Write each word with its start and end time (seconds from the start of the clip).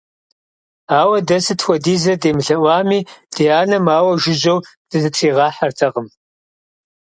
Ауэ 0.99 1.17
дэ 1.27 1.37
сыт 1.45 1.59
хуэдизрэ 1.65 2.15
демылъэӀуами, 2.21 2.99
ди 3.33 3.45
анэм 3.59 3.85
ауэ 3.97 4.13
жыжьэу 4.21 4.59
дызытригъэхьэртэкъым. 4.89 6.07